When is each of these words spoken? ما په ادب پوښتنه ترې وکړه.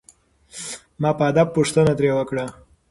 ما 1.01 1.09
په 1.17 1.23
ادب 1.31 1.47
پوښتنه 1.57 1.91
ترې 1.97 2.09
وکړه. 2.15 2.45